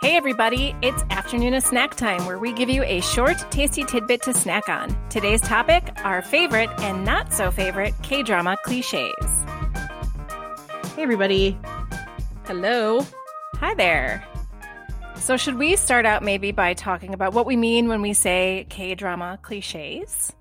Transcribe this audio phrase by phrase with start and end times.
[0.00, 4.22] Hey, everybody, it's afternoon of snack time where we give you a short, tasty tidbit
[4.22, 4.96] to snack on.
[5.08, 9.12] Today's topic our favorite and not so favorite K drama cliches.
[10.94, 11.58] Hey, everybody.
[12.44, 13.04] Hello.
[13.56, 14.24] Hi there.
[15.16, 18.66] So, should we start out maybe by talking about what we mean when we say
[18.68, 20.32] K drama cliches?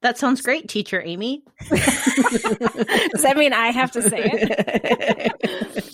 [0.00, 1.42] That sounds great, teacher Amy.
[1.68, 5.84] Does that mean I have to say it?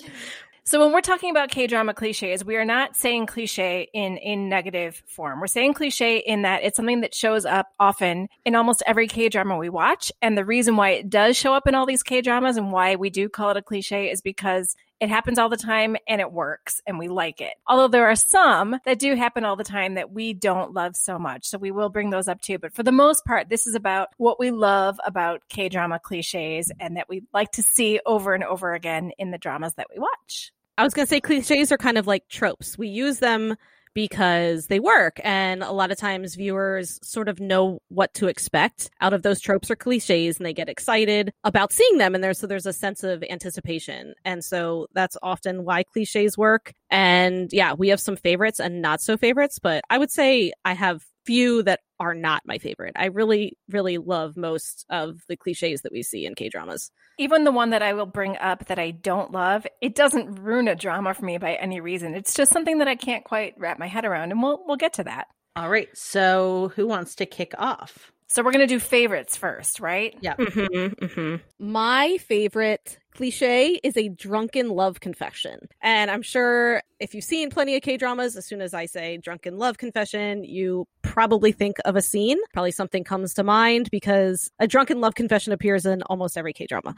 [0.69, 4.35] So when we're talking about K drama cliches, we are not saying cliche in a
[4.35, 5.41] negative form.
[5.41, 9.29] We're saying cliche in that it's something that shows up often in almost every K
[9.29, 10.11] drama we watch.
[10.21, 12.97] And the reason why it does show up in all these K dramas and why
[12.97, 16.33] we do call it a cliche is because it happens all the time and it
[16.33, 17.55] works and we like it.
[17.69, 21.17] Although there are some that do happen all the time that we don't love so
[21.17, 21.47] much.
[21.47, 22.59] So we will bring those up too.
[22.59, 26.73] But for the most part, this is about what we love about K drama cliches
[26.81, 30.01] and that we like to see over and over again in the dramas that we
[30.01, 30.51] watch.
[30.79, 32.77] I was going to say cliches are kind of like tropes.
[32.77, 33.57] We use them
[33.97, 35.19] because they work.
[35.25, 39.41] And a lot of times viewers sort of know what to expect out of those
[39.41, 42.15] tropes or cliches and they get excited about seeing them.
[42.15, 44.13] And there's, so there's a sense of anticipation.
[44.23, 46.75] And so that's often why cliches work.
[46.91, 50.75] And yeah, we have some favorites and not so favorites, but I would say I
[50.75, 52.95] have few that are not my favorite.
[52.97, 57.45] I really, really love most of the cliches that we see in K dramas even
[57.45, 60.75] the one that I will bring up that I don't love, it doesn't ruin a
[60.75, 62.15] drama for me by any reason.
[62.15, 64.95] It's just something that I can't quite wrap my head around, and we'll we'll get
[64.95, 65.29] to that.
[65.55, 65.89] All right.
[65.95, 68.13] So, who wants to kick off?
[68.29, 70.17] So we're gonna do favorites first, right?
[70.21, 70.35] Yeah.
[70.35, 71.37] Mm-hmm, mm-hmm.
[71.59, 75.59] My favorite cliche is a drunken love confession.
[75.81, 79.17] And I'm sure if you've seen plenty of K dramas, as soon as I say
[79.17, 82.39] drunken love confession, you probably think of a scene.
[82.53, 86.67] Probably something comes to mind because a drunken love confession appears in almost every K
[86.67, 86.95] drama.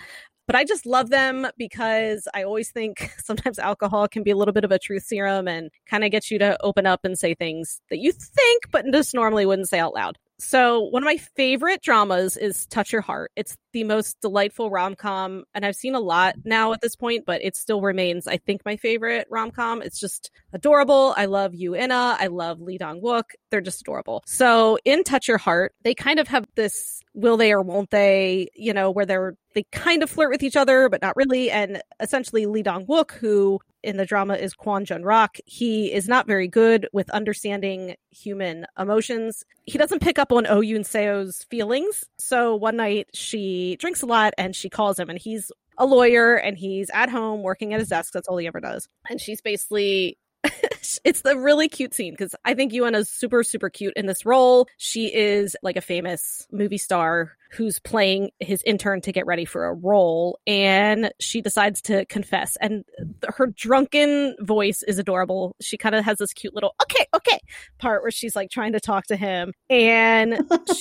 [0.48, 4.54] But I just love them because I always think sometimes alcohol can be a little
[4.54, 7.34] bit of a truth serum and kind of gets you to open up and say
[7.34, 10.18] things that you think, but just normally wouldn't say out loud.
[10.40, 13.32] So, one of my favorite dramas is Touch Your Heart.
[13.34, 17.26] It's the most delightful rom com, and I've seen a lot now at this point,
[17.26, 19.82] but it still remains, I think, my favorite rom com.
[19.82, 21.14] It's just adorable.
[21.16, 22.16] I love Yoo In-na.
[22.18, 23.24] I love Lee Dong Wook.
[23.50, 24.22] They're just adorable.
[24.26, 28.48] So, in Touch Your Heart, they kind of have this will they or won't they,
[28.54, 31.50] you know, where they're they kind of flirt with each other, but not really.
[31.50, 35.38] And essentially, Lee Dong Wook, who in the drama is Kwon Jung Rok.
[35.46, 39.44] He is not very good with understanding human emotions.
[39.66, 42.04] He doesn't pick up on Oh Yoon Seo's feelings.
[42.18, 46.34] So one night she drinks a lot and she calls him and he's a lawyer
[46.36, 48.12] and he's at home working at his desk.
[48.12, 48.88] That's all he ever does.
[49.08, 50.18] And she's basically
[51.04, 54.68] it's the really cute scene because I think is super, super cute in this role.
[54.76, 59.66] She is like a famous movie star who's playing his intern to get ready for
[59.66, 62.84] a role and she decides to confess and
[63.26, 65.56] her drunken voice is adorable.
[65.60, 67.38] She kind of has this cute little okay okay
[67.78, 70.38] part where she's like trying to talk to him and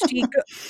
[0.07, 0.25] she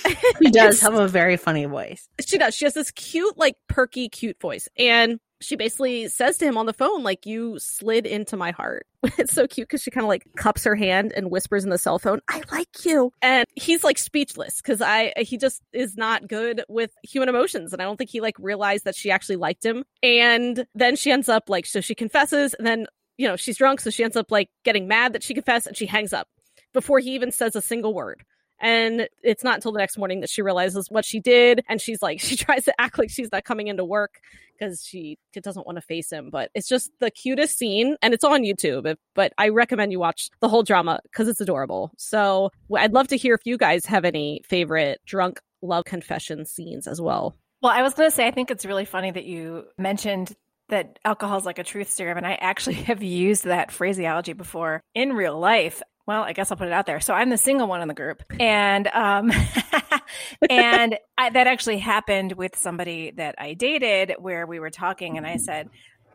[0.44, 2.08] she does have a very funny voice.
[2.26, 2.56] She does.
[2.56, 6.66] She has this cute like perky cute voice and she basically says to him on
[6.66, 8.88] the phone, like, you slid into my heart.
[9.18, 11.78] it's so cute because she kind of like cups her hand and whispers in the
[11.78, 13.12] cell phone, I like you.
[13.22, 17.74] And he's like speechless because I, he just is not good with human emotions.
[17.74, 19.84] And I don't think he like realized that she actually liked him.
[20.02, 22.88] And then she ends up like, so she confesses and then,
[23.18, 23.82] you know, she's drunk.
[23.82, 26.28] So she ends up like getting mad that she confessed and she hangs up
[26.74, 28.24] before he even says a single word.
[28.60, 31.64] And it's not until the next morning that she realizes what she did.
[31.70, 34.20] And she's like, she tries to act like she's not coming into work
[34.58, 36.30] because she doesn't want to face him.
[36.32, 38.96] But it's just the cutest scene, and it's on YouTube.
[39.14, 41.92] But I recommend you watch the whole drama because it's adorable.
[41.98, 46.88] So I'd love to hear if you guys have any favorite drunk love confession scenes
[46.88, 47.36] as well.
[47.62, 50.36] Well, I was going to say, I think it's really funny that you mentioned
[50.70, 52.18] that alcohol is like a truth serum.
[52.18, 56.58] And I actually have used that phraseology before in real life well, I guess I'll
[56.58, 57.02] put it out there.
[57.02, 59.32] So I'm the single one in the group, and um,
[60.50, 65.28] and I, that actually happened with somebody that I dated, where we were talking, and
[65.28, 65.70] I said,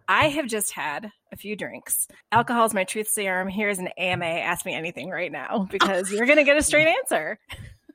[0.09, 2.09] I have just had a few drinks.
[2.33, 3.49] Alcohol is my truth serum.
[3.49, 4.25] Here's an AMA.
[4.25, 7.39] Ask me anything right now because you're going to get a straight answer.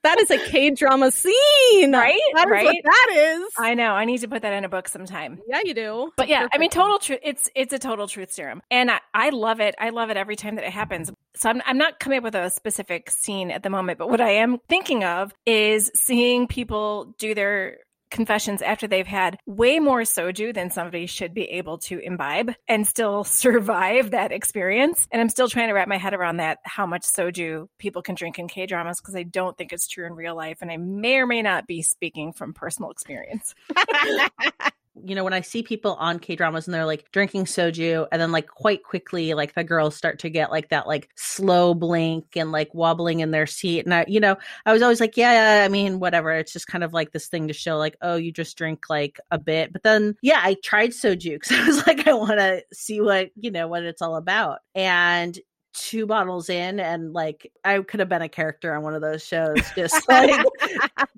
[0.03, 2.19] That is a K drama scene, right?
[2.35, 2.81] That right?
[2.83, 3.43] that is.
[3.57, 3.91] I know.
[3.91, 5.39] I need to put that in a book sometime.
[5.47, 6.11] Yeah, you do.
[6.17, 6.47] But yeah.
[6.53, 7.19] I mean, total truth.
[7.23, 9.75] It's it's a total truth serum, and I, I love it.
[9.79, 11.11] I love it every time that it happens.
[11.35, 14.21] So I'm I'm not coming up with a specific scene at the moment, but what
[14.21, 17.77] I am thinking of is seeing people do their
[18.09, 22.87] confessions after they've had way more soju than somebody should be able to imbibe and
[22.87, 25.07] still survive that experience.
[25.11, 28.15] And I'm still trying to wrap my head around that how much soju people can
[28.15, 30.59] drink in K dramas because I don't think it's true in real life.
[30.61, 33.53] And I may or may not be speaking from personal experience.
[35.05, 38.21] you know, when I see people on K dramas and they're like drinking soju and
[38.21, 42.35] then like quite quickly, like the girls start to get like that like slow blink
[42.35, 43.85] and like wobbling in their seat.
[43.85, 46.31] And I, you know, I was always like, yeah, I mean, whatever.
[46.31, 49.19] It's just kind of like this thing to show like, oh, you just drink like
[49.31, 49.73] a bit.
[49.73, 53.29] But then, yeah, I tried soju because I was like, I want to see what,
[53.35, 54.59] you know, what it's all about.
[54.75, 55.37] And
[55.77, 59.23] two bottles in and like I could have been a character on one of those
[59.23, 60.45] shows, just like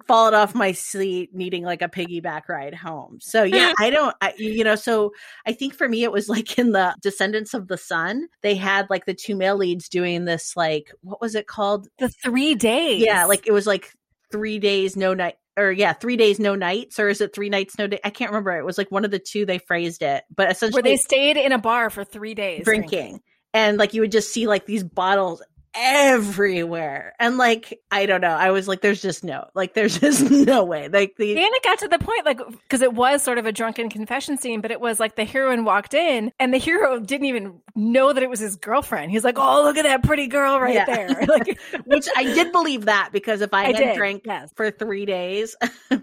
[0.06, 3.20] falling off my seat, needing like a piggyback ride home.
[3.22, 5.14] So yeah, I don't, I, you know, so
[5.46, 8.90] I think for me it was like in the Descendants of the Sun, they had
[8.90, 11.88] like the two male leads doing this like what was it called?
[11.98, 13.04] The three days.
[13.04, 13.94] Yeah, like it was like
[14.32, 17.78] three days no night or yeah, three days no nights, or is it three nights
[17.78, 18.00] no day?
[18.04, 18.58] I can't remember.
[18.58, 21.38] It was like one of the two they phrased it, but essentially where they stayed
[21.38, 22.90] in a bar for three days drinking.
[22.90, 23.22] drinking
[23.54, 25.42] and like you would just see like these bottles
[25.80, 27.14] everywhere.
[27.20, 28.28] And like, I don't know.
[28.28, 30.90] I was like, there's just no, like, there's just no way.
[30.90, 33.52] Like the and it got to the point, like, because it was sort of a
[33.52, 37.28] drunken confession scene, but it was like the heroine walked in and the hero didn't
[37.28, 39.12] even know that it was his girlfriend.
[39.12, 40.86] He's like, oh, look at that pretty girl right yeah.
[40.86, 41.10] there.
[41.30, 44.52] Like, which I did believe that because if I, I had did, drank yes.
[44.56, 45.56] for three days,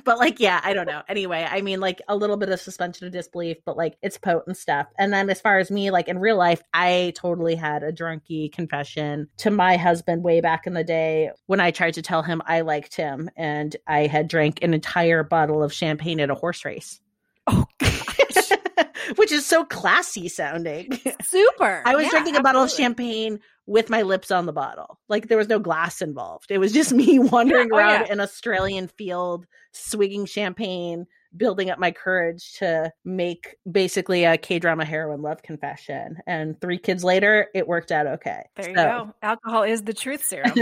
[0.04, 1.02] but like, yeah, I don't know.
[1.08, 4.56] Anyway, I mean, like a little bit of suspension of disbelief, but like it's potent
[4.56, 4.86] stuff.
[4.98, 8.52] And then as far as me, like in real life, I totally had a drunky
[8.52, 12.40] confession to my husband way back in the day when I tried to tell him
[12.46, 16.64] I liked him and I had drank an entire bottle of champagne at a horse
[16.64, 17.00] race.
[17.48, 18.52] Oh gosh.
[19.16, 21.00] Which is so classy sounding.
[21.22, 21.82] Super.
[21.84, 24.98] I was yeah, drinking a bottle of champagne with my lips on the bottle.
[25.08, 26.50] Like there was no glass involved.
[26.50, 28.12] It was just me wandering yeah, oh, around yeah.
[28.12, 31.06] an Australian field, swigging champagne,
[31.36, 36.18] building up my courage to make basically a K drama heroine love confession.
[36.26, 38.42] And three kids later, it worked out okay.
[38.56, 39.14] There so, you go.
[39.22, 40.52] Alcohol is the truth serum.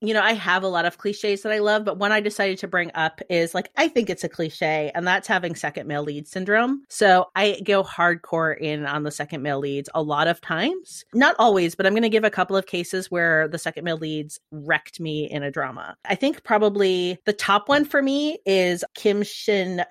[0.00, 2.58] you know, I have a lot of cliches that I love, but one I decided
[2.58, 6.02] to bring up is like, I think it's a cliche, and that's having second male
[6.02, 6.82] lead syndrome.
[6.88, 11.04] So I go hardcore in on the second male leads a lot of times.
[11.14, 13.96] Not always, but I'm going to give a couple of cases where the second male
[13.96, 15.96] leads wrecked me in a drama.
[16.04, 19.84] I think probably the top one for me is Kim Shin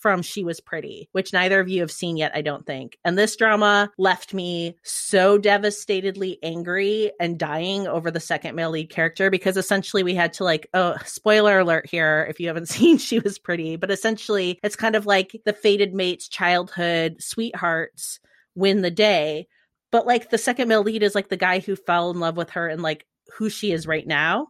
[0.00, 2.98] From She Was Pretty, which neither of you have seen yet, I don't think.
[3.04, 8.90] And this drama left me so devastatedly angry and dying over the second male lead
[8.90, 12.98] character because essentially we had to like, oh, spoiler alert here if you haven't seen
[12.98, 18.20] She Was Pretty, but essentially it's kind of like the fated mates, childhood sweethearts
[18.54, 19.46] win the day.
[19.90, 22.50] But like the second male lead is like the guy who fell in love with
[22.50, 23.06] her and like
[23.36, 24.48] who she is right now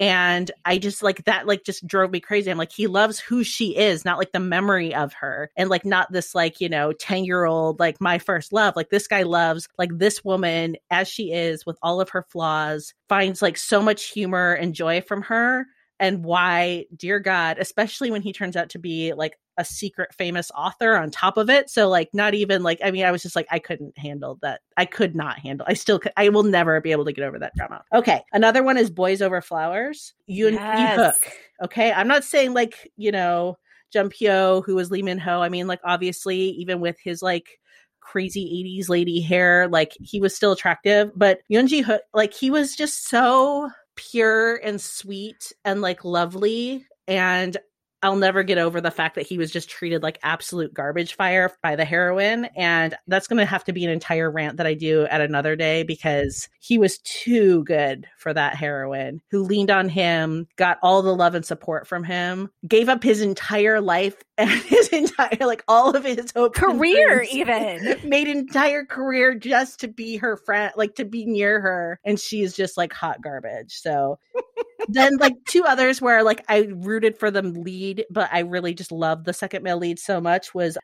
[0.00, 2.50] and i just like that like just drove me crazy.
[2.50, 5.84] I'm like he loves who she is not like the memory of her and like
[5.84, 8.74] not this like you know 10 year old like my first love.
[8.76, 12.94] Like this guy loves like this woman as she is with all of her flaws
[13.08, 15.66] finds like so much humor and joy from her.
[16.00, 20.50] And why dear god especially when he turns out to be like a secret famous
[20.56, 21.70] author on top of it.
[21.70, 24.60] So like not even like I mean I was just like I couldn't handle that.
[24.76, 25.66] I could not handle.
[25.68, 27.82] I still could, I will never be able to get over that drama.
[27.94, 30.14] Okay, another one is Boys Over Flowers.
[30.26, 30.98] You yes.
[30.98, 31.32] Hook.
[31.64, 33.56] Okay, I'm not saying like you know
[33.92, 35.40] Jun Pyo who was Lee Min Ho.
[35.40, 37.58] I mean like obviously even with his like
[38.00, 42.50] crazy 80s lady hair like he was still attractive but Yoon Ji Hoo like he
[42.50, 47.56] was just so pure and sweet and like lovely and
[48.04, 51.50] I'll never get over the fact that he was just treated like absolute garbage fire
[51.62, 52.44] by the heroine.
[52.54, 55.56] And that's going to have to be an entire rant that I do at another
[55.56, 61.00] day because he was too good for that heroine who leaned on him, got all
[61.00, 65.62] the love and support from him, gave up his entire life and his entire, like
[65.68, 71.04] all of his career, even made entire career just to be her friend, like to
[71.04, 72.00] be near her.
[72.04, 73.74] And she's just like hot garbage.
[73.74, 74.18] So
[74.88, 78.90] then, like, two others where like I rooted for them lead but I really just
[78.90, 80.76] loved the second male lead so much was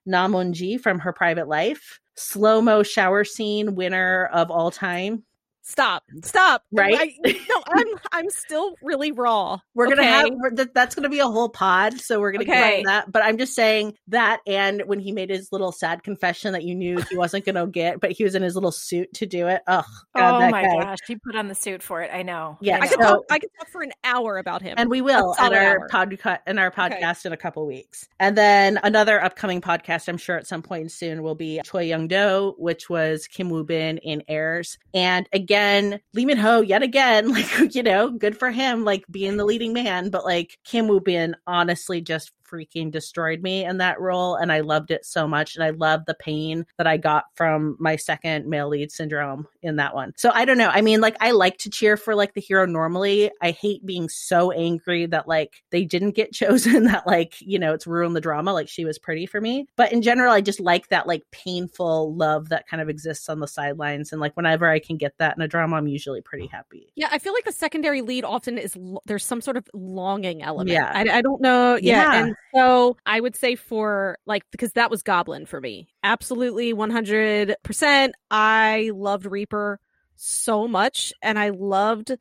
[0.53, 1.99] Ji from Her Private Life.
[2.17, 5.25] Slow mo shower scene winner of all time
[5.63, 6.97] stop stop right?
[6.99, 10.31] I, no i'm i'm still really raw we're gonna have
[10.75, 12.79] that's gonna be a whole pod so we're gonna okay.
[12.79, 16.55] get that but i'm just saying that and when he made his little sad confession
[16.55, 19.27] that you knew he wasn't gonna get but he was in his little suit to
[19.27, 19.85] do it oh
[20.17, 20.77] God, oh my guy.
[20.83, 23.39] gosh he put on the suit for it i know yeah i, could, talk, I
[23.39, 26.71] could talk for an hour about him and we will at our podcast in our
[26.71, 27.29] podcast okay.
[27.29, 28.09] in a couple weeks.
[28.19, 32.09] And then another upcoming podcast i'm sure at some point soon will be choi young
[32.09, 34.79] do which was kim woo bin in Heirs.
[34.95, 39.05] And again again, Lee Min Ho yet again, like, you know, good for him, like
[39.11, 40.11] being the leading man.
[40.11, 44.35] But like Kim Woo Bin honestly just freaking destroyed me in that role.
[44.35, 45.55] And I loved it so much.
[45.55, 49.77] And I love the pain that I got from my second male lead syndrome in
[49.77, 50.13] that one.
[50.17, 50.69] So I don't know.
[50.69, 53.31] I mean, like, I like to cheer for like the hero normally.
[53.41, 57.73] I hate being so angry that like they didn't get chosen, that like, you know,
[57.73, 58.53] it's ruined the drama.
[58.53, 59.67] Like she was pretty for me.
[59.77, 63.41] But in general, I just like that like painful love that kind of exists on
[63.41, 64.13] the sidelines.
[64.13, 66.93] And like whenever I can get that in a drama, I'm usually pretty happy.
[66.95, 67.09] Yeah.
[67.11, 68.77] I feel like the secondary lead often is
[69.07, 70.71] there's some sort of longing element.
[70.71, 70.91] Yeah.
[70.93, 71.79] I, I don't know.
[71.81, 72.13] Yeah.
[72.13, 72.25] yeah.
[72.25, 75.89] And so I would say for like, because that was Goblin for me.
[76.03, 78.13] Absolutely 100%.
[78.31, 79.81] I loved Reaper
[80.17, 81.13] so much.
[81.23, 82.17] And I loved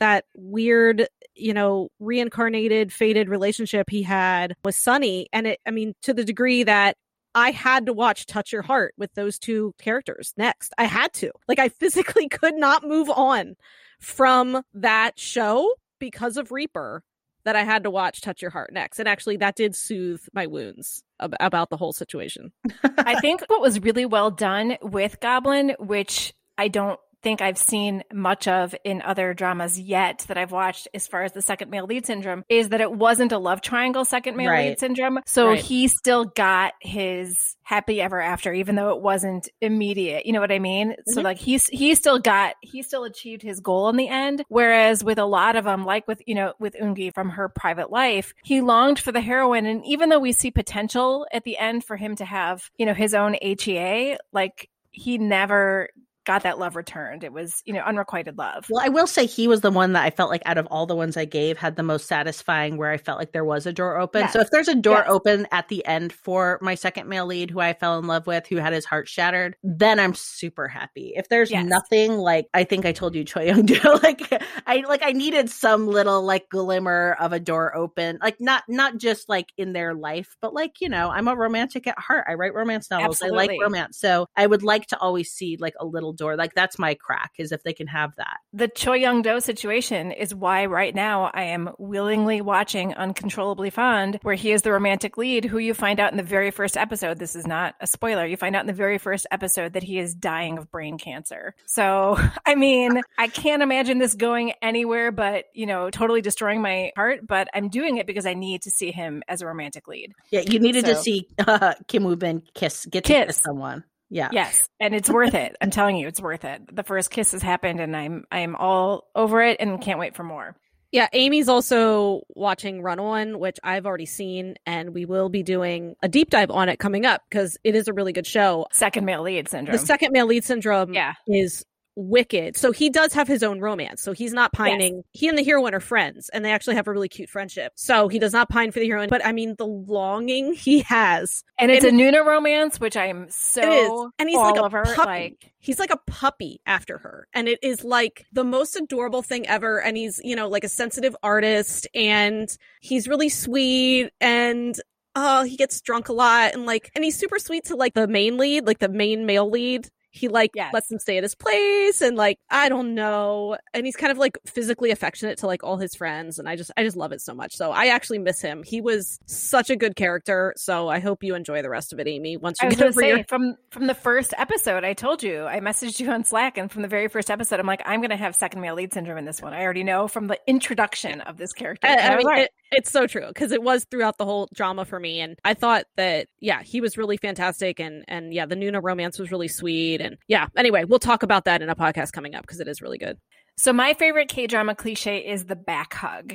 [0.00, 5.28] that weird, you know, reincarnated, fated relationship he had with Sunny.
[5.32, 6.96] And it, I mean, to the degree that
[7.34, 10.72] I had to watch Touch Your Heart with those two characters next.
[10.78, 11.32] I had to.
[11.48, 13.56] Like, I physically could not move on
[14.00, 17.02] from that show because of Reaper
[17.44, 18.98] that I had to watch Touch Your Heart next.
[18.98, 22.52] And actually, that did soothe my wounds ab- about the whole situation.
[22.98, 28.04] I think what was really well done with Goblin, which I don't think I've seen
[28.12, 31.86] much of in other dramas yet that I've watched as far as the second male
[31.86, 34.68] lead syndrome is that it wasn't a love triangle second male right.
[34.68, 35.20] lead syndrome.
[35.24, 35.58] So right.
[35.58, 40.26] he still got his happy ever after, even though it wasn't immediate.
[40.26, 40.90] You know what I mean?
[40.90, 41.12] Mm-hmm.
[41.12, 44.44] So like he's he still got he still achieved his goal in the end.
[44.48, 47.90] Whereas with a lot of them, like with you know with Eun-gi from her private
[47.90, 51.84] life, he longed for the heroine, and even though we see potential at the end
[51.84, 55.88] for him to have you know his own HEA, like he never
[56.24, 57.24] got that love returned.
[57.24, 58.66] It was, you know, unrequited love.
[58.70, 60.86] Well, I will say he was the one that I felt like out of all
[60.86, 63.72] the ones I gave had the most satisfying where I felt like there was a
[63.72, 64.22] door open.
[64.22, 64.32] Yes.
[64.32, 65.06] So if there's a door yes.
[65.08, 68.46] open at the end for my second male lead who I fell in love with,
[68.46, 71.12] who had his heart shattered, then I'm super happy.
[71.14, 71.66] If there's yes.
[71.66, 74.32] nothing like I think I told you Choi Young Do, like
[74.66, 78.18] I like I needed some little like glimmer of a door open.
[78.22, 81.86] Like not not just like in their life, but like, you know, I'm a romantic
[81.86, 82.24] at heart.
[82.28, 83.16] I write romance novels.
[83.16, 83.38] Absolutely.
[83.38, 83.98] I like romance.
[83.98, 86.36] So I would like to always see like a little door.
[86.36, 88.38] Like that's my crack is if they can have that.
[88.52, 94.18] The Choi Young Do situation is why right now I am willingly watching Uncontrollably Fond,
[94.22, 97.18] where he is the romantic lead, who you find out in the very first episode.
[97.18, 98.26] This is not a spoiler.
[98.26, 101.54] You find out in the very first episode that he is dying of brain cancer.
[101.66, 106.92] So, I mean, I can't imagine this going anywhere but, you know, totally destroying my
[106.96, 110.12] heart, but I'm doing it because I need to see him as a romantic lead.
[110.30, 113.36] Yeah, you needed so, to see uh, Kim Woo Bin kiss, get to kiss, kiss
[113.38, 113.84] someone.
[114.10, 114.28] Yeah.
[114.32, 114.62] Yes.
[114.80, 115.56] And it's worth it.
[115.60, 116.74] I'm telling you, it's worth it.
[116.74, 120.22] The first kiss has happened and I'm I'm all over it and can't wait for
[120.22, 120.56] more.
[120.94, 125.96] Yeah, Amy's also watching Run On, which I've already seen, and we will be doing
[126.04, 128.66] a deep dive on it coming up because it is a really good show.
[128.70, 129.76] Second male lead syndrome.
[129.76, 131.14] The second male lead syndrome yeah.
[131.26, 131.64] is
[131.96, 132.56] wicked.
[132.56, 134.02] So he does have his own romance.
[134.02, 134.96] So he's not pining.
[134.96, 135.04] Yes.
[135.12, 137.72] He and the heroine are friends and they actually have a really cute friendship.
[137.76, 139.08] So he does not pine for the heroine.
[139.08, 141.44] But I mean, the longing he has.
[141.58, 144.96] And it's and a Nuna romance, which I'm so And he's like a puppy.
[144.96, 145.52] Like...
[145.58, 147.28] He's like a puppy after her.
[147.32, 149.80] And it is like the most adorable thing ever.
[149.80, 152.48] And he's, you know, like a sensitive artist and
[152.80, 154.78] he's really sweet and
[155.16, 158.08] oh, he gets drunk a lot and like, and he's super sweet to like the
[158.08, 160.72] main lead, like the main male lead he like yes.
[160.72, 163.56] lets him stay at his place and like i don't know.
[163.72, 166.38] And he's kind of like physically affectionate to like all his friends.
[166.38, 167.54] And i just i just love it so much.
[167.56, 168.62] So i actually miss him.
[168.62, 170.54] He was such a good character.
[170.56, 172.86] So i hope you enjoy the rest of it amy once you I was get
[172.86, 173.24] over say, your...
[173.24, 176.82] from from the first episode i told you i messaged you on slack and from
[176.82, 179.42] the very first episode i'm like i'm gonna have second male lead syndrome in this
[179.42, 179.52] one.
[179.52, 181.86] I already know from the introduction of this character.
[181.86, 184.98] I, I mean, it, it's so true because it was throughout the whole drama for
[184.98, 188.82] me and i thought that yeah he was really fantastic and and yeah the nuna
[188.82, 192.34] romance was really sweet and yeah, anyway, we'll talk about that in a podcast coming
[192.34, 193.18] up because it is really good.
[193.56, 196.34] So, my favorite K drama cliche is the back hug.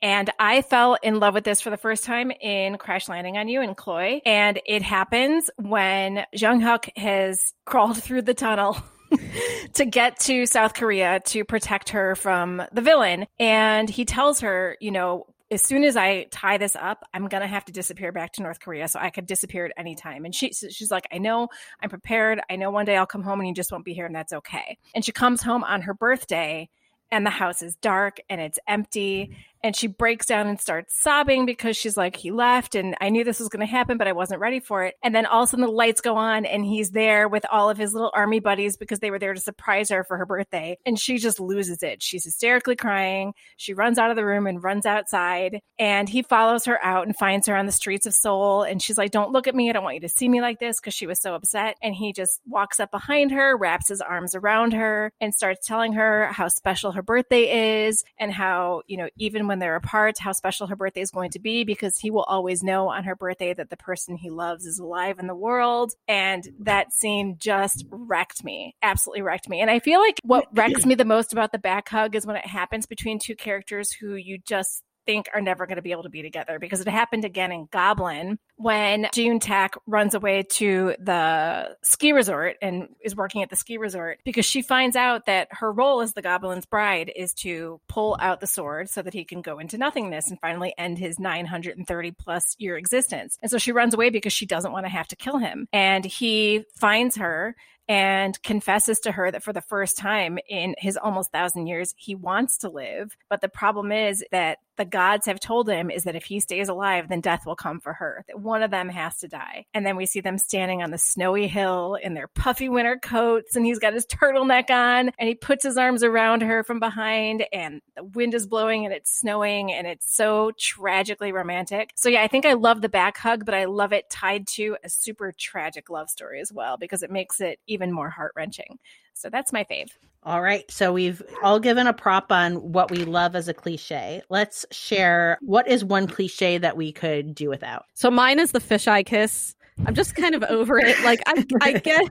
[0.00, 3.48] And I fell in love with this for the first time in Crash Landing on
[3.48, 4.22] You and Chloe.
[4.24, 8.76] And it happens when Jung Hyuk has crawled through the tunnel
[9.74, 13.26] to get to South Korea to protect her from the villain.
[13.40, 17.46] And he tells her, you know, as soon as I tie this up, I'm gonna
[17.46, 20.24] have to disappear back to North Korea, so I could disappear at any time.
[20.24, 21.48] And she she's like, I know,
[21.80, 22.40] I'm prepared.
[22.50, 24.32] I know one day I'll come home and you just won't be here, and that's
[24.32, 24.78] okay.
[24.94, 26.68] And she comes home on her birthday,
[27.10, 31.46] and the house is dark and it's empty, and she breaks down and starts sobbing
[31.46, 34.12] because she's like, he left and I knew this was going to happen, but I
[34.12, 34.94] wasn't ready for it.
[35.02, 37.70] And then all of a sudden the lights go on and he's there with all
[37.70, 40.78] of his little army buddies because they were there to surprise her for her birthday.
[40.86, 42.02] And she just loses it.
[42.02, 43.34] She's hysterically crying.
[43.56, 45.60] She runs out of the room and runs outside.
[45.78, 48.62] And he follows her out and finds her on the streets of Seoul.
[48.62, 49.68] And she's like, don't look at me.
[49.68, 51.76] I don't want you to see me like this because she was so upset.
[51.82, 55.94] And he just walks up behind her, wraps his arms around her, and starts telling
[55.94, 60.32] her how special her birthday is and how, you know, even when they're apart how
[60.32, 63.52] special her birthday is going to be because he will always know on her birthday
[63.52, 65.92] that the person he loves is alive in the world.
[66.06, 69.60] And that scene just wrecked me, absolutely wrecked me.
[69.60, 72.36] And I feel like what wrecks me the most about the back hug is when
[72.36, 76.02] it happens between two characters who you just think are never going to be able
[76.02, 80.94] to be together because it happened again in Goblin when Eun Tak runs away to
[80.98, 85.48] the ski resort and is working at the ski resort because she finds out that
[85.50, 89.24] her role as the Goblin's bride is to pull out the sword so that he
[89.24, 93.38] can go into nothingness and finally end his 930 plus year existence.
[93.40, 95.68] And so she runs away because she doesn't want to have to kill him.
[95.72, 97.56] And he finds her
[97.88, 102.14] and confesses to her that for the first time in his almost thousand years, he
[102.14, 103.16] wants to live.
[103.30, 106.70] But the problem is that the gods have told him is that if he stays
[106.70, 109.66] alive, then death will come for her, that one of them has to die.
[109.74, 113.56] And then we see them standing on the snowy hill in their puffy winter coats,
[113.56, 117.44] and he's got his turtleneck on, and he puts his arms around her from behind,
[117.52, 121.90] and the wind is blowing and it's snowing, and it's so tragically romantic.
[121.96, 124.76] So, yeah, I think I love the back hug, but I love it tied to
[124.84, 128.78] a super tragic love story as well, because it makes it even more heart wrenching.
[129.18, 129.90] So that's my fave.
[130.22, 130.70] All right.
[130.70, 134.22] So we've all given a prop on what we love as a cliche.
[134.28, 137.86] Let's share what is one cliche that we could do without.
[137.94, 139.54] So mine is the fisheye kiss.
[139.86, 141.02] I'm just kind of over it.
[141.02, 142.10] Like I, I get.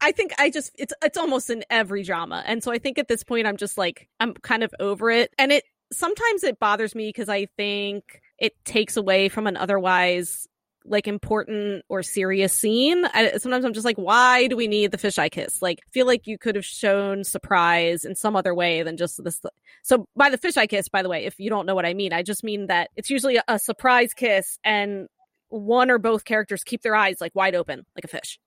[0.00, 2.42] I think I just it's it's almost in every drama.
[2.46, 5.32] And so I think at this point I'm just like I'm kind of over it.
[5.38, 10.46] And it sometimes it bothers me because I think it takes away from an otherwise
[10.88, 13.04] like important or serious scene.
[13.06, 15.60] I, sometimes I'm just like, why do we need the fisheye kiss?
[15.62, 19.40] Like, feel like you could have shown surprise in some other way than just this.
[19.82, 22.12] So, by the fisheye kiss, by the way, if you don't know what I mean,
[22.12, 25.08] I just mean that it's usually a, a surprise kiss and
[25.48, 28.38] one or both characters keep their eyes like wide open, like a fish,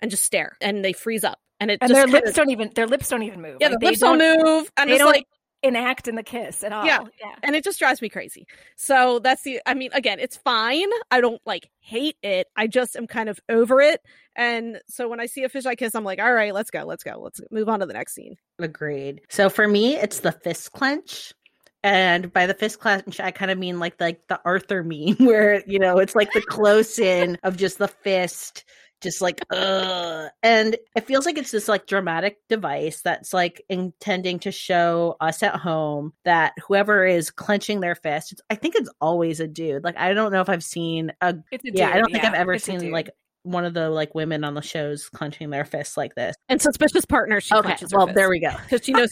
[0.00, 1.38] and just stare, and they freeze up.
[1.60, 3.56] And, it and their lips of, don't even their lips don't even move.
[3.60, 4.72] Yeah, like, the lips don't, don't move.
[4.76, 5.26] And don't like
[5.62, 6.84] enact in the kiss at all.
[6.84, 7.00] Yeah.
[7.20, 7.34] yeah.
[7.42, 8.46] And it just drives me crazy.
[8.76, 10.88] So that's the I mean, again, it's fine.
[11.10, 12.46] I don't like hate it.
[12.56, 14.00] I just am kind of over it.
[14.36, 17.02] And so when I see a fisheye kiss, I'm like, all right, let's go, let's
[17.02, 17.18] go.
[17.18, 18.36] Let's move on to the next scene.
[18.58, 19.22] Agreed.
[19.28, 21.34] So for me, it's the fist clench.
[21.84, 25.62] And by the fist clench, I kind of mean like like the Arthur meme, where
[25.66, 28.64] you know it's like the close in of just the fist
[29.00, 34.38] just like uh and it feels like it's this like dramatic device that's like intending
[34.38, 39.40] to show us at home that whoever is clenching their fist i think it's always
[39.40, 39.84] a dude.
[39.84, 42.34] Like i don't know if i've seen a, a yeah i don't think yeah, i've
[42.34, 43.10] ever seen like
[43.48, 46.36] one of the like women on the shows clenching their fists like this.
[46.48, 48.50] And suspicious partner, she okay, well, there we go.
[48.68, 49.08] Because she knows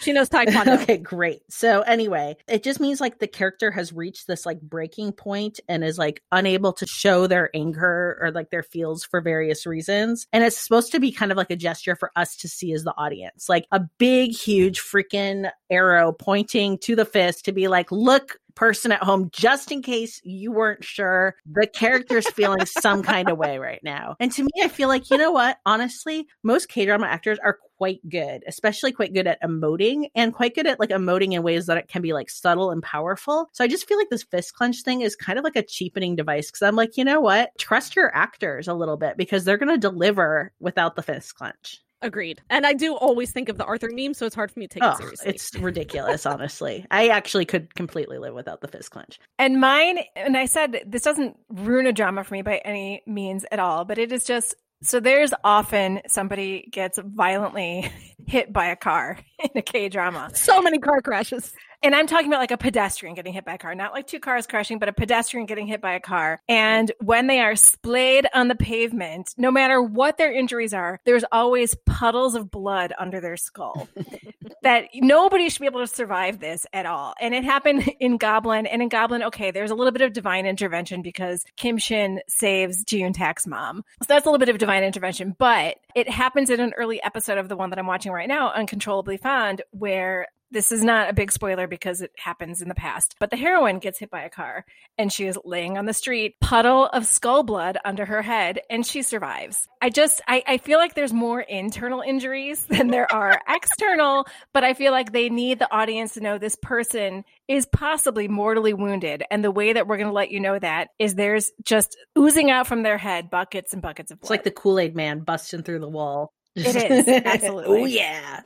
[0.00, 0.78] she knows taekwondo.
[0.82, 1.42] okay, great.
[1.50, 5.84] So anyway, it just means like the character has reached this like breaking point and
[5.84, 10.26] is like unable to show their anger or like their feels for various reasons.
[10.32, 12.84] And it's supposed to be kind of like a gesture for us to see as
[12.84, 17.92] the audience, like a big, huge freaking arrow pointing to the fist to be like,
[17.92, 23.28] look, person at home, just in case you weren't sure, the character's feeling some kind
[23.28, 24.16] of way right now.
[24.20, 25.58] And to me, I feel like, you know what?
[25.66, 30.54] Honestly, most K drama actors are quite good, especially quite good at emoting and quite
[30.54, 33.48] good at like emoting in ways that it can be like subtle and powerful.
[33.52, 36.16] So I just feel like this fist clench thing is kind of like a cheapening
[36.16, 37.50] device because I'm like, you know what?
[37.58, 41.82] Trust your actors a little bit because they're going to deliver without the fist clench.
[42.02, 42.42] Agreed.
[42.50, 44.74] And I do always think of the Arthur meme, so it's hard for me to
[44.74, 45.30] take oh, it seriously.
[45.30, 46.86] It's ridiculous, honestly.
[46.90, 49.18] I actually could completely live without the fist clench.
[49.38, 53.46] And mine, and I said this doesn't ruin a drama for me by any means
[53.50, 57.90] at all, but it is just so there's often somebody gets violently
[58.26, 60.30] hit by a car in a K drama.
[60.34, 61.52] So many car crashes
[61.84, 64.18] and I'm talking about like a pedestrian getting hit by a car, not like two
[64.18, 66.40] cars crashing, but a pedestrian getting hit by a car.
[66.48, 71.24] And when they are splayed on the pavement, no matter what their injuries are, there's
[71.30, 73.86] always puddles of blood under their skull.
[74.62, 77.12] that nobody should be able to survive this at all.
[77.20, 78.64] And it happened in Goblin.
[78.66, 82.82] And in Goblin, okay, there's a little bit of divine intervention because Kim Shin saves
[82.86, 83.84] Eun Tak's mom.
[84.00, 85.36] So that's a little bit of divine intervention.
[85.38, 88.52] But it happens in an early episode of the one that I'm watching right now,
[88.52, 93.16] Uncontrollably Fond, where this is not a big spoiler because it happens in the past,
[93.18, 94.64] but the heroine gets hit by a car
[94.96, 98.86] and she is laying on the street, puddle of skull blood under her head, and
[98.86, 99.68] she survives.
[99.82, 104.64] I just, I, I feel like there's more internal injuries than there are external, but
[104.64, 109.24] I feel like they need the audience to know this person is possibly mortally wounded.
[109.30, 112.50] And the way that we're going to let you know that is there's just oozing
[112.50, 114.26] out from their head buckets and buckets of blood.
[114.26, 116.32] It's like the Kool Aid man busting through the wall.
[116.56, 117.82] It is, absolutely.
[117.82, 118.40] oh, yeah.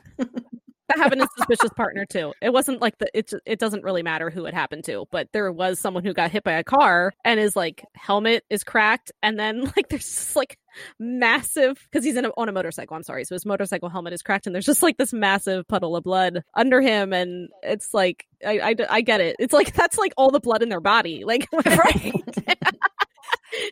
[0.97, 2.33] Having a suspicious partner too.
[2.41, 5.51] It wasn't like the it it doesn't really matter who it happened to, but there
[5.53, 9.39] was someone who got hit by a car and his like helmet is cracked, and
[9.39, 10.59] then like there's just like
[10.99, 12.97] massive because he's in a, on a motorcycle.
[12.97, 15.97] I'm sorry, so his motorcycle helmet is cracked, and there's just like this massive puddle
[15.97, 19.37] of blood under him, and it's like I I, I get it.
[19.39, 22.15] It's like that's like all the blood in their body, like right.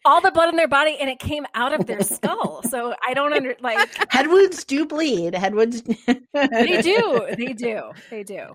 [0.05, 2.63] All the blood in their body and it came out of their skull.
[2.65, 5.35] So I don't under like head wounds do bleed.
[5.35, 5.83] Head wounds
[6.33, 7.27] They do.
[7.37, 7.93] They do.
[8.11, 8.47] They do.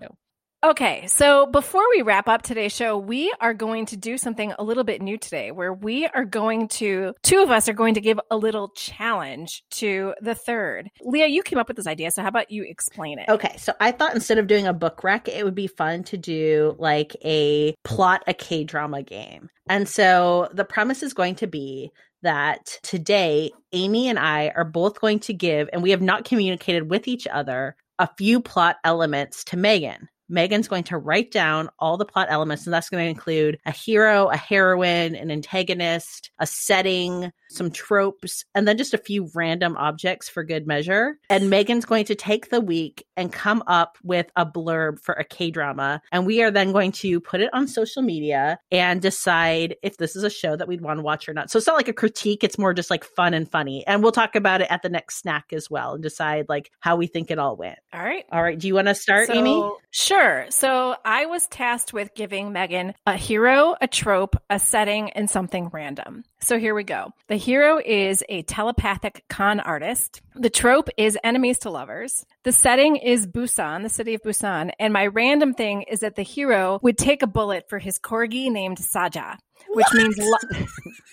[0.64, 4.62] Okay, so before we wrap up today's show, we are going to do something a
[4.62, 8.00] little bit new today where we are going to, two of us are going to
[8.00, 10.88] give a little challenge to the third.
[11.00, 13.28] Leah, you came up with this idea, so how about you explain it?
[13.28, 16.16] Okay, so I thought instead of doing a book rec, it would be fun to
[16.16, 19.50] do like a plot a K drama game.
[19.68, 21.90] And so the premise is going to be
[22.22, 26.88] that today, Amy and I are both going to give, and we have not communicated
[26.88, 30.08] with each other, a few plot elements to Megan.
[30.32, 33.70] Megan's going to write down all the plot elements, and that's going to include a
[33.70, 39.76] hero, a heroine, an antagonist, a setting, some tropes, and then just a few random
[39.76, 41.18] objects for good measure.
[41.28, 45.24] And Megan's going to take the week and come up with a blurb for a
[45.24, 46.00] K drama.
[46.10, 50.16] And we are then going to put it on social media and decide if this
[50.16, 51.50] is a show that we'd want to watch or not.
[51.50, 53.86] So it's not like a critique, it's more just like fun and funny.
[53.86, 56.96] And we'll talk about it at the next snack as well and decide like how
[56.96, 57.78] we think it all went.
[57.92, 58.24] All right.
[58.32, 58.58] All right.
[58.58, 59.62] Do you want to start, so, Amy?
[59.90, 60.21] Sure.
[60.50, 65.68] So I was tasked with giving Megan a hero, a trope, a setting, and something
[65.72, 66.24] random.
[66.40, 67.12] So here we go.
[67.28, 70.22] The hero is a telepathic con artist.
[70.34, 72.24] The trope is enemies to lovers.
[72.44, 74.70] The setting is Busan, the city of Busan.
[74.78, 78.50] And my random thing is that the hero would take a bullet for his corgi
[78.50, 79.38] named Saja,
[79.70, 79.94] which what?
[79.94, 80.66] means lo-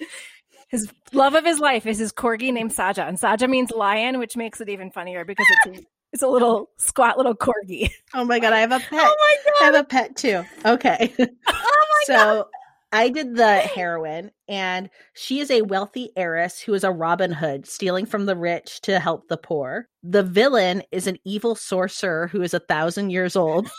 [0.69, 3.07] his love of his life is his corgi named Saja.
[3.07, 7.17] And Saja means lion, which makes it even funnier because it's it's a little squat
[7.17, 7.91] little corgi.
[8.15, 8.99] Oh my god, I have a oh pet.
[9.03, 9.53] Oh my god.
[9.61, 10.43] I have a pet too.
[10.65, 11.13] Okay.
[11.19, 12.23] Oh my God.
[12.23, 12.45] so god.
[12.91, 17.67] I did the heroine, and she is a wealthy heiress who is a Robin Hood,
[17.67, 19.87] stealing from the rich to help the poor.
[20.01, 23.69] The villain is an evil sorcerer who is a thousand years old.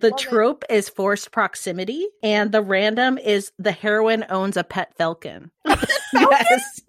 [0.00, 0.74] the trope it.
[0.74, 5.52] is forced proximity, and the random is the heroine owns a pet falcon.
[6.12, 6.80] yes.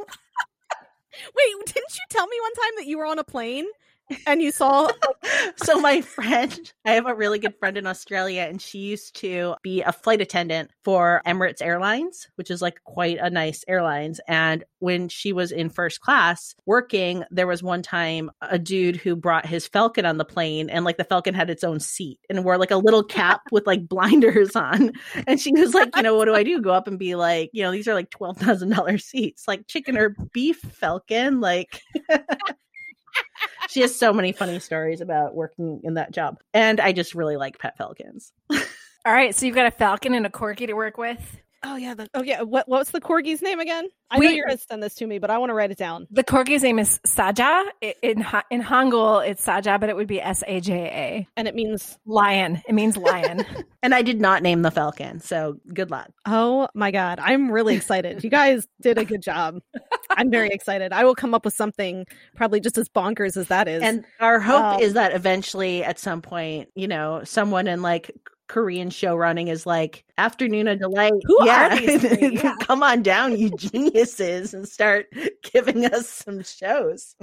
[1.35, 3.67] Wait, didn't you tell me one time that you were on a plane
[4.27, 4.89] and you saw
[5.57, 9.55] so my friend i have a really good friend in australia and she used to
[9.61, 14.19] be a flight attendant for emirates airlines which is like quite a nice airlines.
[14.27, 19.15] And when she was in first class working there was one time a dude who
[19.15, 22.43] brought his falcon on the plane and like the falcon had its own seat and
[22.43, 24.91] wore like a little cap with like blinders on.
[25.27, 26.61] And she was like you know what do i do?
[26.61, 30.15] Go up and be like you know these are like $12000 seats like chicken or
[30.33, 31.81] beef falcon like
[33.73, 36.39] she has so many funny stories about working in that job.
[36.53, 38.31] And I just really like pet falcons.
[38.51, 41.37] All right, so you've got a falcon and a corgi to work with.
[41.61, 42.41] Oh yeah, the, oh yeah.
[42.41, 43.87] What what's the corgi's name again?
[44.09, 45.77] I we, know you're gonna send this to me, but I want to write it
[45.77, 46.07] down.
[46.09, 47.65] The corgi's name is Saja.
[47.81, 51.55] In in Hangul, it's Saja, but it would be S A J A, and it
[51.55, 52.61] means lion.
[52.67, 53.45] It means lion.
[53.83, 56.09] and I did not name the falcon, so good luck.
[56.25, 58.23] Oh my god, I'm really excited.
[58.23, 59.59] you guys did a good job.
[60.11, 60.93] I'm very excited.
[60.93, 63.83] I will come up with something probably just as bonkers as that is.
[63.83, 68.11] And our hope um, is that eventually, at some point, you know, someone in like
[68.49, 71.13] Korean show running is like afternoon of delight.
[71.25, 71.75] Who yeah.
[71.75, 72.19] are these?
[72.43, 72.55] Yeah.
[72.59, 75.07] Come on down, you geniuses, and start
[75.51, 77.15] giving us some shows.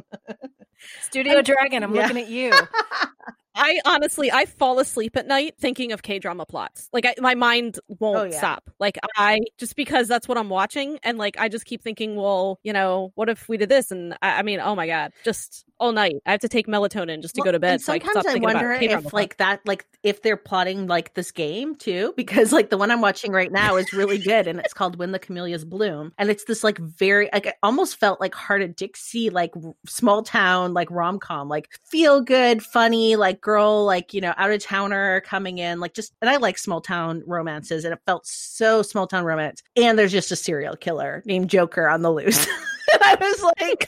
[1.03, 2.03] Studio I'm, Dragon, I'm yeah.
[2.03, 2.53] looking at you.
[3.57, 6.91] I honestly, I fall asleep at night thinking of K drama plots.
[6.93, 8.37] Like I, my mind won't oh, yeah.
[8.37, 8.71] stop.
[8.79, 12.61] Like I just because that's what I'm watching, and like I just keep thinking, well,
[12.63, 13.91] you know, what if we did this?
[13.91, 16.17] And I, I mean, oh my god, just all night.
[16.27, 17.81] I have to take melatonin just to well, go to bed.
[17.81, 21.77] So sometimes I, I wonder if like that, like if they're plotting like this game
[21.77, 24.96] too, because like the one I'm watching right now is really good, and it's called
[24.96, 28.62] When the Camellias Bloom, and it's this like very like it almost felt like Hart
[28.62, 29.53] of Dixie, like
[29.87, 34.51] small town, like rom com, like feel good, funny, like girl, like, you know, out
[34.51, 38.27] of towner coming in, like just, and I like small town romances and it felt
[38.27, 39.62] so small town romance.
[39.77, 42.46] And there's just a serial killer named Joker on the loose.
[42.92, 43.87] and I was like,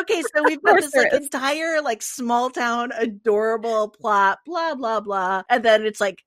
[0.00, 5.42] okay, so we've got this like entire like small town adorable plot, blah, blah, blah.
[5.48, 6.22] And then it's like,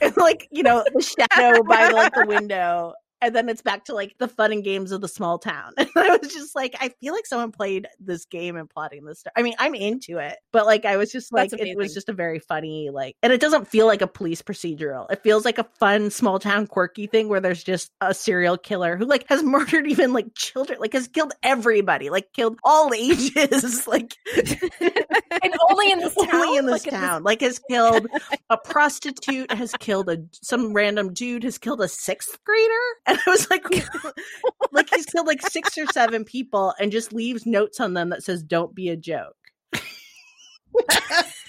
[0.16, 4.14] like, you know, the shadow by like the window and then it's back to like
[4.18, 5.72] the fun and games of the small town.
[5.98, 9.20] And I was just like, I feel like someone played this game and plotting this.
[9.20, 9.32] Stuff.
[9.36, 12.12] I mean, I'm into it, but like, I was just like, it was just a
[12.12, 15.10] very funny like, and it doesn't feel like a police procedural.
[15.10, 18.96] It feels like a fun small town quirky thing where there's just a serial killer
[18.96, 23.86] who like has murdered even like children, like has killed everybody, like killed all ages,
[23.86, 24.14] like
[25.42, 28.06] and only in this town, only in this like town, like has killed
[28.50, 33.30] a prostitute, has killed a some random dude, has killed a sixth grader, and I
[33.30, 33.64] was like,
[34.72, 38.22] like he's killed like six or seven people and just leaves notes on them that
[38.22, 39.34] says "Don't be a joke."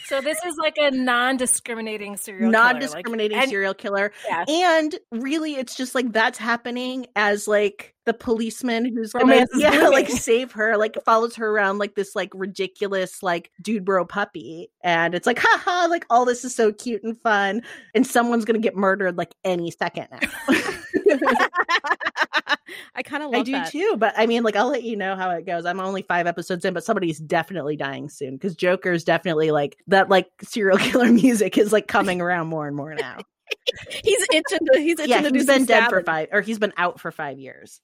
[0.10, 3.42] So this is like a non-discriminating serial non-discriminating killer.
[3.42, 4.12] Like, serial killer.
[4.28, 4.44] Yeah.
[4.48, 10.10] And really it's just like that's happening as like the policeman who's gonna yeah, like
[10.10, 14.72] save her, like follows her around like this like ridiculous like dude bro puppy.
[14.84, 17.62] And it's like, haha, like all this is so cute and fun.
[17.94, 20.28] And someone's gonna get murdered like any second now.
[22.96, 23.42] I kind of like.
[23.42, 23.72] I do that.
[23.72, 25.66] too, but I mean, like, I'll let you know how it goes.
[25.66, 30.10] I'm only five episodes in, but somebody's definitely dying soon because Joker's definitely like that,
[30.10, 33.18] like serial killer music is like coming around more and more now.
[34.04, 36.74] he's itching to, he's itching yeah, to he's been dead for five, or he's been
[36.78, 37.82] out for five years.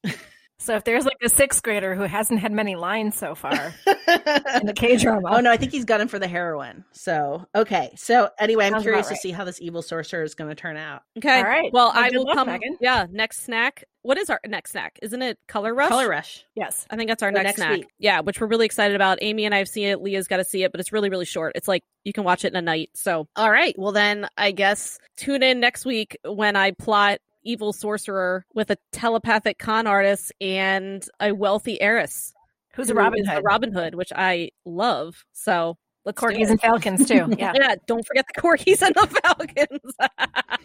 [0.58, 3.52] So if there's like a sixth grader who hasn't had many lines so far
[3.86, 5.30] in the K drama.
[5.32, 6.86] Oh no, I think he's gunning for the heroine.
[6.91, 7.91] So okay.
[7.98, 9.15] So anyway, I'm Sounds curious right.
[9.15, 11.02] to see how this evil sorcerer is going to turn out.
[11.18, 11.38] Okay.
[11.38, 11.72] All right.
[11.74, 12.48] Well, well I will luck, come.
[12.48, 12.78] Megan.
[12.80, 13.06] Yeah.
[13.12, 13.84] Next snack.
[14.02, 15.00] What is our next snack?
[15.02, 15.89] Isn't it Color Rush?
[15.89, 16.46] Color Rush.
[16.56, 16.86] Yes.
[16.89, 17.72] I think that's our next, next, snack.
[17.72, 17.88] Week.
[17.98, 19.18] Yeah, which we're really excited about.
[19.22, 20.02] Amy and I have seen it.
[20.02, 21.54] Leah's got to see it, but it's really, really short.
[21.56, 22.91] It's like you can watch it in a night.
[22.94, 23.74] So, all right.
[23.78, 28.78] Well, then I guess tune in next week when I plot evil sorcerer with a
[28.92, 32.34] telepathic con artist and a wealthy heiress
[32.76, 33.38] who's a Robin Hood.
[33.38, 35.24] A Robin Hood, which I love.
[35.32, 37.28] So let's corgis and falcons too.
[37.38, 37.76] Yeah, yeah.
[37.88, 39.94] Don't forget the corgis and the falcons.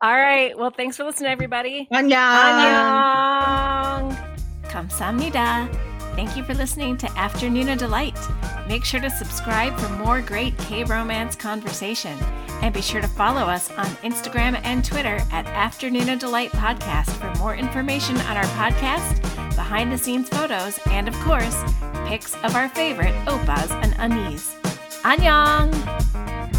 [0.00, 0.56] All right.
[0.56, 1.88] Well, thanks for listening, everybody.
[1.92, 2.12] Annyeong.
[4.12, 4.34] Annyeong.
[4.64, 5.68] Kamsamnida.
[6.14, 8.16] Thank you for listening to Afternoon of Delight.
[8.68, 12.16] Make sure to subscribe for more great K romance conversation.
[12.62, 17.10] And be sure to follow us on Instagram and Twitter at Afternoon of Delight Podcast
[17.10, 19.20] for more information on our podcast,
[19.56, 21.60] behind the scenes photos, and of course,
[22.06, 24.54] pics of our favorite opas and anis.
[25.02, 26.53] Annyeong!